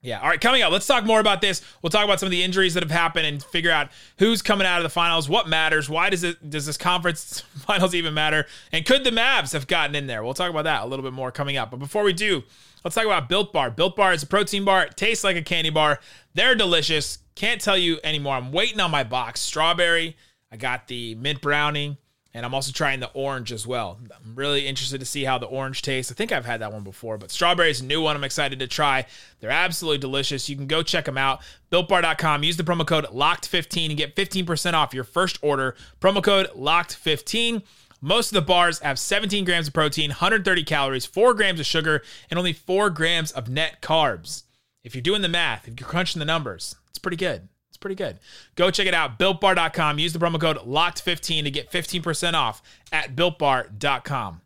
[0.00, 0.20] Yeah.
[0.20, 0.40] All right.
[0.40, 1.60] Coming up, let's talk more about this.
[1.82, 4.66] We'll talk about some of the injuries that have happened and figure out who's coming
[4.66, 8.46] out of the finals, what matters, why does it does this conference finals even matter,
[8.70, 10.22] and could the Mavs have gotten in there?
[10.22, 11.72] We'll talk about that a little bit more coming up.
[11.72, 12.44] But before we do,
[12.84, 13.72] let's talk about Built Bar.
[13.72, 14.84] Built Bar is a protein bar.
[14.84, 15.98] It tastes like a candy bar.
[16.34, 17.18] They're delicious.
[17.34, 18.36] Can't tell you anymore.
[18.36, 19.40] I'm waiting on my box.
[19.40, 20.16] Strawberry.
[20.52, 21.98] I got the mint brownie.
[22.34, 23.98] And I'm also trying the orange as well.
[24.14, 26.12] I'm really interested to see how the orange tastes.
[26.12, 28.58] I think I've had that one before, but strawberry is a new one I'm excited
[28.58, 29.06] to try.
[29.40, 30.48] They're absolutely delicious.
[30.48, 31.40] You can go check them out.
[31.72, 32.44] BuiltBar.com.
[32.44, 35.74] Use the promo code LOCKED15 and get 15% off your first order.
[36.00, 37.62] Promo code LOCKED15.
[38.00, 42.02] Most of the bars have 17 grams of protein, 130 calories, 4 grams of sugar,
[42.30, 44.44] and only 4 grams of net carbs.
[44.84, 47.48] If you're doing the math, if you're crunching the numbers, it's pretty good.
[47.78, 48.18] It's pretty good.
[48.56, 49.20] Go check it out.
[49.20, 50.00] BuiltBar.com.
[50.00, 52.60] Use the promo code LOCKED15 to get 15% off
[52.90, 54.40] at BuiltBar.com.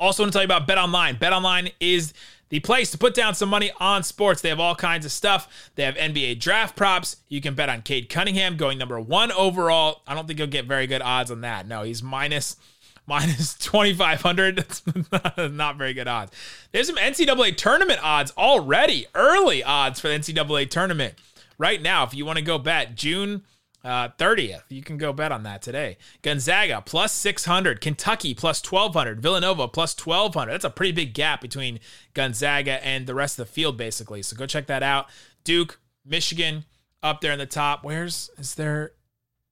[0.00, 1.14] Also, want to tell you about Bet Online.
[1.14, 2.12] Bet Online is
[2.48, 4.40] the place to put down some money on sports.
[4.40, 5.70] They have all kinds of stuff.
[5.76, 7.18] They have NBA draft props.
[7.28, 10.02] You can bet on Cade Cunningham going number one overall.
[10.08, 11.68] I don't think you'll get very good odds on that.
[11.68, 12.56] No, he's minus
[13.06, 16.30] minus 2500 that's not, not very good odds
[16.70, 21.14] there's some ncaa tournament odds already early odds for the ncaa tournament
[21.60, 23.42] right now if you want to go bet june
[23.84, 29.20] uh, 30th you can go bet on that today gonzaga plus 600 kentucky plus 1200
[29.20, 31.78] villanova plus 1200 that's a pretty big gap between
[32.14, 35.06] gonzaga and the rest of the field basically so go check that out
[35.44, 36.64] duke michigan
[37.02, 38.92] up there in the top where's is there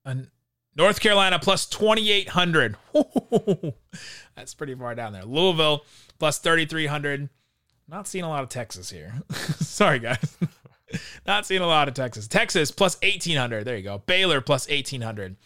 [0.04, 0.30] an
[0.78, 2.76] North Carolina plus 2,800.
[4.36, 5.24] That's pretty far down there.
[5.24, 5.84] Louisville
[6.20, 7.28] plus 3,300.
[7.88, 9.12] Not seeing a lot of Texas here.
[9.32, 10.36] Sorry, guys.
[11.26, 12.26] Not seeing a lot of Texas.
[12.26, 13.64] Texas plus 1,800.
[13.64, 14.02] There you go.
[14.06, 15.36] Baylor plus 1,800.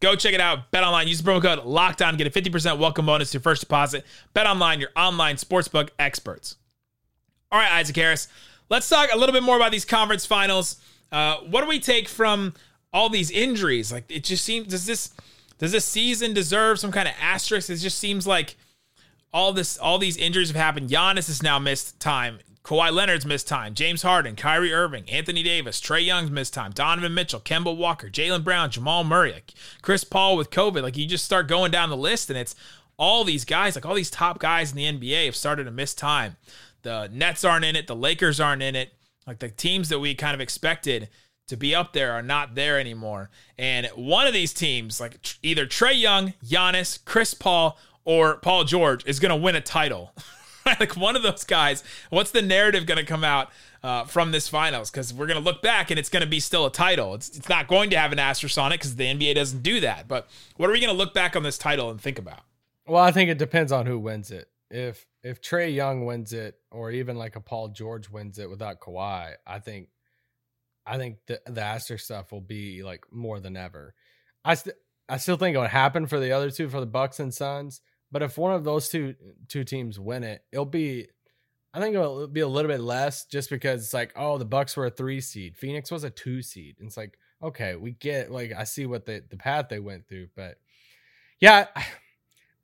[0.00, 0.70] Go check it out.
[0.70, 1.08] Bet online.
[1.08, 2.16] Use the promo code LOCKDOWN.
[2.18, 4.04] Get a 50% welcome bonus to your first deposit.
[4.32, 6.56] Bet online, your online sportsbook experts.
[7.52, 8.28] All right, Isaac Harris.
[8.70, 10.76] Let's talk a little bit more about these conference finals.
[11.12, 12.54] Uh, what do we take from
[12.92, 13.92] all these injuries?
[13.92, 15.12] Like, it just seems does this
[15.58, 17.68] does this season deserve some kind of asterisk?
[17.68, 18.56] It just seems like
[19.32, 20.88] all this all these injuries have happened.
[20.88, 22.38] Giannis has now missed time.
[22.70, 23.74] Kawhi Leonard's missed time.
[23.74, 26.70] James Harden, Kyrie Irving, Anthony Davis, Trae Young's missed time.
[26.70, 29.52] Donovan Mitchell, Kemba Walker, Jaylen Brown, Jamal Murray, like
[29.82, 30.80] Chris Paul with COVID.
[30.80, 32.54] Like you just start going down the list, and it's
[32.96, 35.94] all these guys, like all these top guys in the NBA, have started to miss
[35.94, 36.36] time.
[36.82, 37.88] The Nets aren't in it.
[37.88, 38.92] The Lakers aren't in it.
[39.26, 41.08] Like the teams that we kind of expected
[41.48, 43.30] to be up there are not there anymore.
[43.58, 49.04] And one of these teams, like either Trae Young, Giannis, Chris Paul, or Paul George,
[49.06, 50.14] is going to win a title.
[50.80, 51.82] like one of those guys.
[52.10, 53.50] What's the narrative going to come out
[53.82, 54.90] uh, from this finals?
[54.90, 57.14] Because we're going to look back and it's going to be still a title.
[57.14, 59.80] It's, it's not going to have an asterisk on it because the NBA doesn't do
[59.80, 60.08] that.
[60.08, 62.42] But what are we going to look back on this title and think about?
[62.86, 64.48] Well, I think it depends on who wins it.
[64.70, 68.80] If if Trae Young wins it, or even like a Paul George wins it without
[68.80, 69.88] Kawhi, I think
[70.86, 73.94] I think the the asterisk stuff will be like more than ever.
[74.44, 74.76] I st-
[75.08, 77.80] I still think it would happen for the other two for the Bucks and Suns,
[78.12, 79.14] but if one of those two
[79.48, 81.08] two teams win it, it'll be
[81.72, 84.76] I think it'll be a little bit less just because it's like, oh, the Bucks
[84.76, 86.76] were a three seed, Phoenix was a two seed.
[86.78, 90.08] And it's like, okay, we get like I see what the the path they went
[90.08, 90.58] through, but
[91.40, 91.66] yeah,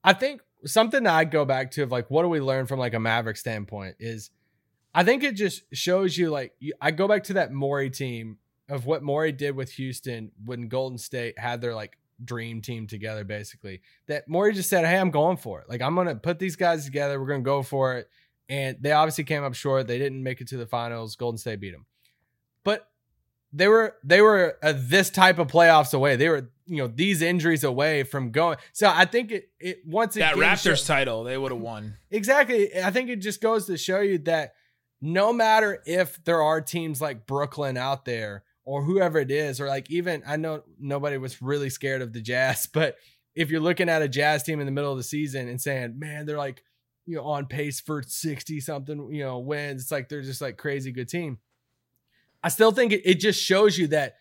[0.04, 2.78] I think something that I go back to of like what do we learn from
[2.78, 4.30] like a Maverick standpoint is
[4.94, 8.86] I think it just shows you like I go back to that Morey team of
[8.86, 13.82] what Morey did with Houston when Golden State had their like dream team together basically.
[14.06, 15.68] That Morey just said, "Hey, I'm going for it.
[15.68, 17.20] Like I'm going to put these guys together.
[17.20, 18.08] We're going to go for it."
[18.48, 19.86] And they obviously came up short.
[19.88, 21.16] They didn't make it to the finals.
[21.16, 21.86] Golden State beat them.
[22.64, 22.88] But
[23.52, 26.16] they were they were uh, this type of playoffs away.
[26.16, 28.58] They were you know these injuries away from going.
[28.72, 31.96] So I think it it once it that Raptors show- title, they would have won.
[32.10, 32.70] Exactly.
[32.82, 34.54] I think it just goes to show you that
[35.00, 39.68] no matter if there are teams like Brooklyn out there or whoever it is, or
[39.68, 42.96] like even I know nobody was really scared of the Jazz, but
[43.34, 45.98] if you're looking at a Jazz team in the middle of the season and saying,
[45.98, 46.62] man, they're like,
[47.04, 50.56] you know, on pace for 60 something, you know, wins, it's like they're just like
[50.56, 51.38] crazy good team.
[52.42, 54.16] I still think it, just shows you that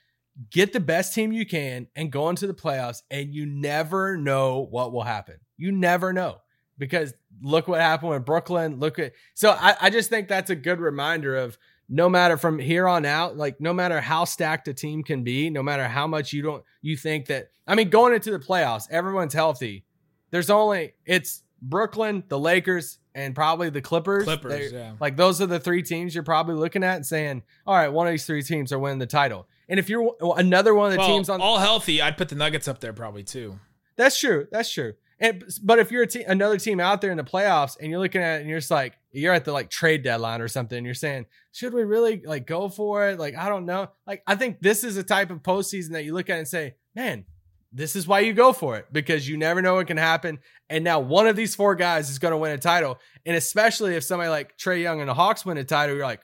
[0.51, 4.67] get the best team you can and go into the playoffs, and you never know
[4.69, 5.35] what will happen.
[5.57, 6.41] You never know
[6.77, 8.79] because look what happened with Brooklyn.
[8.79, 11.57] Look at so I, I just think that's a good reminder of
[11.89, 15.49] no matter from here on out, like no matter how stacked a team can be,
[15.49, 18.87] no matter how much you don't you think that I mean going into the playoffs,
[18.89, 19.85] everyone's healthy.
[20.31, 24.25] There's only it's Brooklyn, the Lakers, and probably the Clippers.
[24.25, 24.93] Clippers, They- yeah.
[24.99, 28.07] Like those are the three teams you're probably looking at and saying, all right, one
[28.07, 29.47] of these three teams are winning the title.
[29.69, 32.35] And if you're another one of the Well, teams on all healthy, I'd put the
[32.35, 33.59] Nuggets up there probably too.
[33.95, 34.47] that's true.
[34.51, 34.93] That's true.
[35.19, 37.99] And but if you're a te- another team out there in the playoffs and you're
[37.99, 40.77] looking at it and you're just like you're at the like trade deadline or something,
[40.77, 43.19] and you're saying, should we really like go for it?
[43.19, 43.89] Like I don't know.
[44.05, 46.75] Like I think this is a type of postseason that you look at and say,
[46.95, 47.25] man,
[47.71, 50.39] this is why you go for it because you never know what can happen.
[50.69, 53.95] And now one of these four guys is going to win a title, and especially
[53.95, 56.21] if somebody like Trae Young and the Hawks win a title, you're like,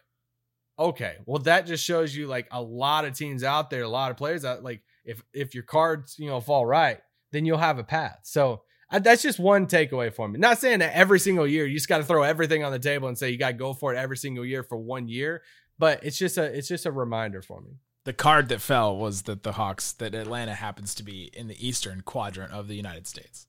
[0.78, 4.12] okay, well that just shows you like a lot of teams out there, a lot
[4.12, 4.64] of players out.
[4.64, 7.00] Like if if your cards you know fall right,
[7.32, 8.20] then you'll have a path.
[8.24, 10.38] So I, that's just one takeaway for me.
[10.38, 13.08] Not saying that every single year you just got to throw everything on the table
[13.08, 15.42] and say you got to go for it every single year for one year,
[15.80, 17.72] but it's just a it's just a reminder for me.
[18.04, 21.68] The card that fell was that the Hawks, that Atlanta happens to be in the
[21.68, 23.48] eastern quadrant of the United States.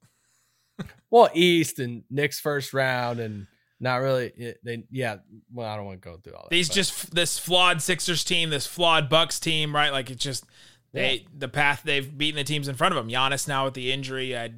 [1.10, 3.46] Well, East and Knicks first round and
[3.78, 5.16] not really they yeah,
[5.52, 6.50] well I don't want to go through all that.
[6.50, 9.92] These but- just this flawed Sixers team, this flawed Bucks team, right?
[9.92, 10.44] Like it's just
[10.92, 13.12] they the path they've beaten the teams in front of them.
[13.12, 14.48] Giannis now with the injury, uh,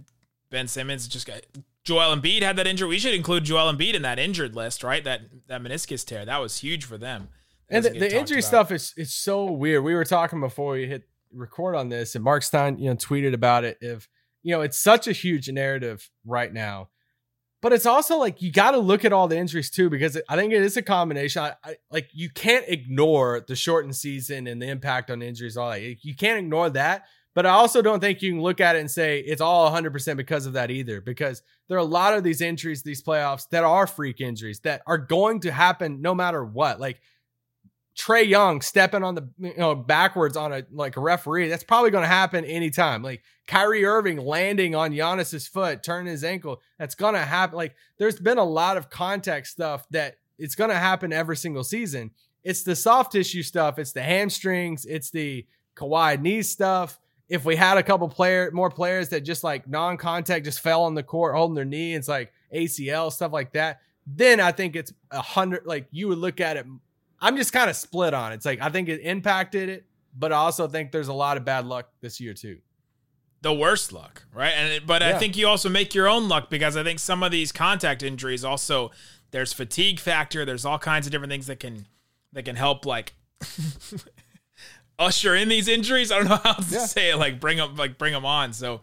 [0.55, 1.41] Ben Simmons just got
[1.83, 2.89] Joel Embiid had that injury.
[2.89, 5.03] We should include Joel Embiid in that injured list, right?
[5.03, 7.29] That that meniscus tear that was huge for them.
[7.69, 8.47] and the, the injury about.
[8.47, 9.83] stuff is it's so weird.
[9.83, 13.35] We were talking before we hit record on this, and Mark Stein, you know, tweeted
[13.35, 13.79] about it.
[13.81, 14.09] If
[14.45, 16.91] you know, it's such a huge narrative right now,
[17.61, 20.37] but it's also like you got to look at all the injuries too, because I
[20.37, 21.43] think it is a combination.
[21.43, 25.57] I, I like you can't ignore the shortened season and the impact on injuries.
[25.57, 27.07] All that you can't ignore that.
[27.35, 30.17] But I also don't think you can look at it and say it's all 100%
[30.17, 33.65] because of that either, because there are a lot of these injuries, these playoffs that
[33.65, 36.79] are freak injuries that are going to happen no matter what.
[36.79, 37.01] Like
[37.97, 41.91] Trae Young stepping on the you know backwards on a like a referee, that's probably
[41.91, 43.03] going to happen anytime.
[43.03, 47.57] Like Kyrie Irving landing on Giannis's foot, turning his ankle, that's going to happen.
[47.57, 51.65] Like there's been a lot of contact stuff that it's going to happen every single
[51.65, 52.11] season.
[52.43, 56.99] It's the soft tissue stuff, it's the hamstrings, it's the Kawhi knee stuff.
[57.29, 60.95] If we had a couple player more players that just like non-contact just fell on
[60.95, 63.81] the court holding their knee, it's like ACL stuff like that.
[64.07, 65.65] Then I think it's a hundred.
[65.67, 66.67] Like you would look at it
[67.25, 68.37] I'm just kind of split on it.
[68.37, 71.45] It's like I think it impacted it, but I also think there's a lot of
[71.45, 72.59] bad luck this year too.
[73.41, 74.53] the worst luck, right?
[74.55, 77.23] And it, but I think you also make your own luck because I think some
[77.23, 78.91] of these contact injuries also
[79.31, 80.45] there's fatigue factor.
[80.45, 81.87] There's all kinds of different things that can
[82.35, 83.15] that can help like
[84.99, 86.11] usher in these injuries.
[86.13, 86.87] I don't know how to Yeah.
[86.87, 87.17] say it.
[87.17, 88.53] Like bring them like bring them on.
[88.53, 88.81] So,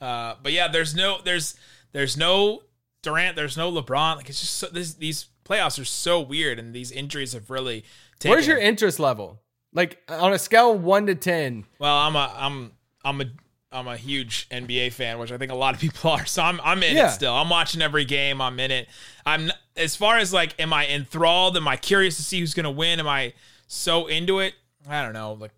[0.00, 1.54] uh, but yeah, there's no there's
[1.92, 2.62] there's no
[3.02, 3.34] Durant.
[3.36, 4.16] There's no LeBron.
[4.16, 7.84] Like it's just so, this, these playoffs are so weird, and these injuries have really.
[8.20, 9.40] Taken Where's your interest level?
[9.72, 11.64] Like on a scale of one to ten.
[11.80, 12.72] Well, I'm a I'm
[13.04, 13.24] I'm a
[13.72, 16.24] I'm a huge NBA fan, which I think a lot of people are.
[16.26, 17.08] So I'm I'm in Yeah.
[17.08, 17.34] it still.
[17.34, 18.40] I'm watching every game.
[18.40, 18.88] I'm in it.
[19.26, 21.56] I'm as far as like, am I enthralled?
[21.56, 23.00] Am I curious to see who's gonna win?
[23.00, 23.32] Am I
[23.66, 24.54] so into it?
[24.88, 25.32] I don't know.
[25.34, 25.52] Like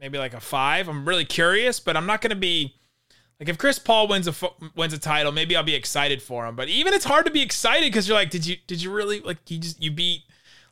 [0.00, 0.88] maybe like a five.
[0.88, 2.74] I'm really curious, but I'm not gonna be
[3.40, 4.34] like if Chris Paul wins a
[4.76, 6.56] wins a title, maybe I'll be excited for him.
[6.56, 9.20] But even it's hard to be excited because you're like, did you did you really
[9.20, 10.22] like you just you beat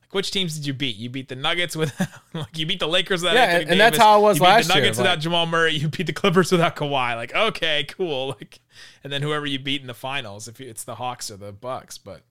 [0.03, 0.97] like which teams did you beat?
[0.97, 1.93] You beat the Nuggets with
[2.35, 4.43] like you beat the Lakers without Yeah, Anthony and- and that's how it was you
[4.45, 5.73] beat last the year, Nuggets like- without Jamal Murray.
[5.75, 7.17] You beat the Clippers without Kawhi.
[7.17, 8.29] Like okay, cool.
[8.29, 8.61] Like
[9.05, 11.99] and then whoever you beat in the finals, if it's the Hawks or the Bucks,
[11.99, 12.23] but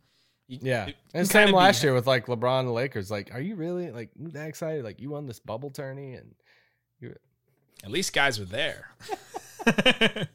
[0.51, 3.09] you, Yeah, you and same be- last year with like LeBron and the Lakers.
[3.09, 4.83] Like, are you really like that excited?
[4.83, 6.35] Like, you won this bubble tourney, and
[6.99, 7.15] you.
[7.83, 8.89] At least guys were there.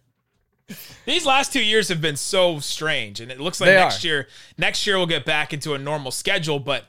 [1.05, 4.09] These last two years have been so strange, and it looks like They next are.
[4.09, 6.59] year, next year we'll get back into a normal schedule.
[6.59, 6.87] But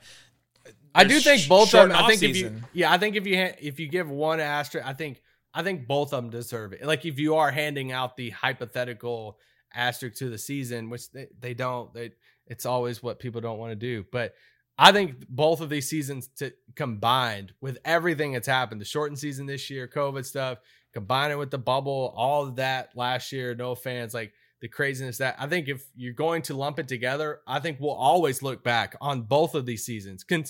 [0.92, 1.96] I do think both of them.
[1.96, 4.84] I think if you, yeah, I think if you ha- if you give one asterisk,
[4.84, 5.22] I think
[5.54, 6.84] I think both of them deserve it.
[6.84, 9.38] Like if you are handing out the hypothetical
[9.74, 12.12] asterisk to the season, which they, they don't, they
[12.46, 14.04] it's always what people don't want to do.
[14.10, 14.34] But
[14.78, 19.46] I think both of these seasons to combined with everything that's happened, the shortened season
[19.46, 20.58] this year, COVID stuff,
[20.94, 25.18] combine it with the bubble, all of that last year, no fans, like the craziness
[25.18, 28.64] that I think if you're going to lump it together, I think we'll always look
[28.64, 30.24] back on both of these seasons.
[30.24, 30.44] Con-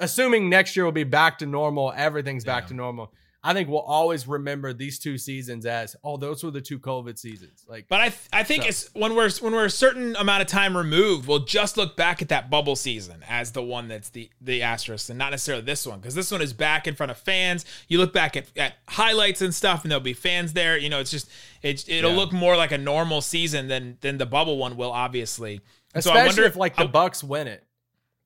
[0.00, 3.12] assuming next year will be back to normal, everything's back to normal.
[3.44, 7.18] I think we'll always remember these two seasons as oh, those were the two COVID
[7.18, 7.64] seasons.
[7.68, 10.42] Like, But I th- I think So- it's when we're when we're a certain amount
[10.42, 14.10] of time removed, we'll just look back at that bubble season as the one that's
[14.10, 17.10] the the asterisk, and not necessarily this one because this one is back in front
[17.10, 17.64] of fans.
[17.88, 20.78] You look back at, at highlights and stuff, and there'll be fans there.
[20.78, 21.28] You know, it's just
[21.62, 22.16] it it'll Yeah.
[22.18, 25.60] look more like a normal season than than the bubble one will, obviously.
[25.94, 27.64] And so I wonder if like the I- Bucks win it.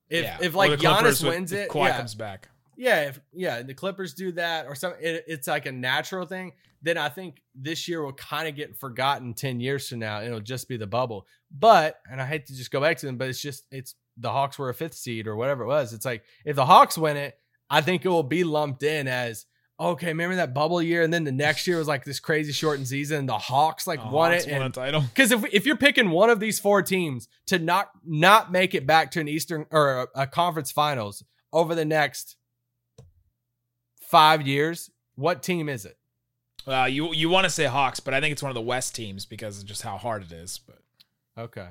[0.09, 2.49] If yeah, if like Clippers Giannis with- wins if it, Kawhi yeah, comes back.
[2.77, 6.53] Yeah, if yeah, the Clippers do that or something, it, it's like a natural thing.
[6.81, 10.21] Then I think this year will kind of get forgotten ten years from now.
[10.21, 11.25] It'll just be the bubble.
[11.51, 14.31] But and I hate to just go back to them, but it's just it's the
[14.31, 15.91] Hawks were a fifth seed or whatever it was.
[15.93, 17.35] It's like if the Hawks win it,
[17.69, 19.47] I think it will be lumped in as
[19.79, 20.07] okay.
[20.07, 23.19] Remember that bubble year, and then the next year was like this crazy shortened season.
[23.19, 25.01] And the Hawks like Oh, won it, won a and title.
[25.01, 28.85] because if if you're picking one of these four teams to not not make it
[28.85, 32.35] back to an Eastern or a, a conference finals over the next
[34.09, 35.97] five years, what team is it?
[36.65, 38.93] Uh, you you want to say Hawks, but I think it's one of the West
[38.95, 40.59] teams because of just how hard it is.
[40.65, 40.79] But
[41.37, 41.67] Okay.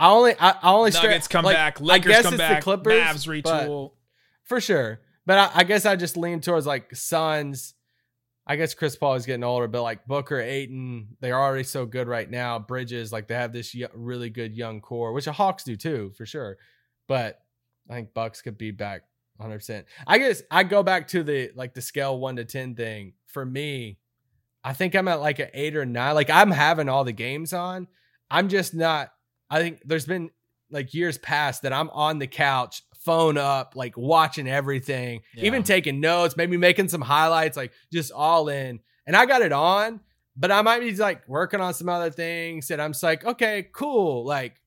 [0.00, 2.62] I only I, I only Nuggets come like, back, I guess come it's back, the
[2.64, 3.92] Clippers, Mavs retool.
[4.44, 5.00] for sure.
[5.26, 7.74] But I, I guess I just lean towards like Suns.
[8.46, 12.08] I guess Chris Paul is getting older, but like Booker, Ayton, they're already so good
[12.08, 12.58] right now.
[12.58, 16.12] Bridges, like they have this y- really good young core, which the Hawks do too,
[16.16, 16.56] for sure.
[17.08, 17.38] But
[17.90, 19.02] I think Bucks could be back
[19.38, 19.56] 100.
[19.58, 23.14] percent I guess I go back to the like the scale one to ten thing.
[23.26, 23.98] For me,
[24.62, 26.14] I think I'm at like an eight or nine.
[26.14, 27.88] Like I'm having all the games on.
[28.30, 29.10] I'm just not.
[29.50, 30.30] I think there's been
[30.70, 35.44] like years past that I'm on the couch, phone up, like watching everything, Yeah.
[35.46, 38.80] even taking notes, maybe making some highlights, like just all in.
[39.06, 40.00] And I got it on,
[40.36, 42.70] but I might be like working on some other things.
[42.70, 44.60] And I'm just like, okay, cool, like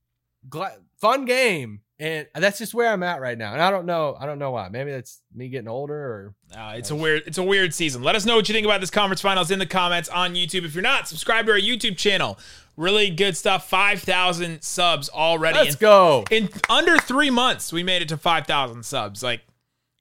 [0.50, 1.82] gla- fun game.
[2.00, 3.54] And that's just where I'm at right now.
[3.54, 4.70] And I don't know, I don't know why.
[4.70, 8.02] Maybe that's me getting older or Uh, it's a weird it's a weird season.
[8.02, 10.66] Let us know what you think about this conference finals in the comments on YouTube.
[10.66, 12.40] If you're not, subscribe to our YouTube channel.
[12.76, 13.70] Really good stuff.
[13.70, 15.60] 5,000 subs already.
[15.60, 16.24] let's in, go.
[16.32, 19.22] in under three months, we made it to 5,000 subs.
[19.22, 19.42] Like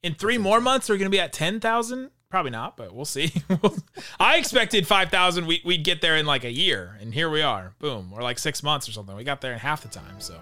[0.02, 2.10] in three more months, we're going to be at 10,000.
[2.30, 3.32] Probably not, but we'll see.
[4.20, 5.46] I expected 5,000.
[5.46, 7.74] We, we'd get there in like a year, and here we are.
[7.80, 8.12] Boom.
[8.14, 9.16] Or like six months or something.
[9.16, 10.20] We got there in half the time.
[10.20, 10.36] So,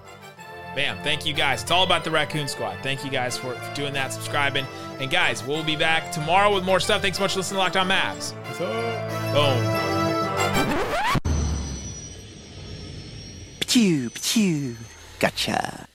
[0.75, 0.99] bam.
[1.03, 1.63] Thank you guys.
[1.63, 2.79] It's all about the Raccoon Squad.
[2.83, 4.67] Thank you guys for, for doing that, subscribing.
[5.01, 7.03] And guys, we'll be back tomorrow with more stuff.
[7.03, 8.35] Thanks so much for listening to Locked On Mavs.
[9.33, 9.89] Boom.
[13.61, 14.77] Pew, pew.
[15.19, 15.87] Gotcha.